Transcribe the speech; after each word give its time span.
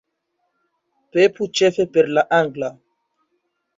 Pepu 1.15 1.47
ĉefe 1.59 1.87
per 1.99 2.11
la 2.19 2.27
angla 2.39 2.75